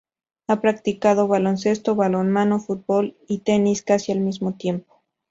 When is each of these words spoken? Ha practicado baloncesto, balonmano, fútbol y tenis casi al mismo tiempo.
Ha 0.47 0.59
practicado 0.61 1.27
baloncesto, 1.27 1.93
balonmano, 1.93 2.57
fútbol 2.57 3.15
y 3.27 3.41
tenis 3.41 3.83
casi 3.83 4.11
al 4.11 4.19
mismo 4.19 4.55
tiempo. 4.55 5.03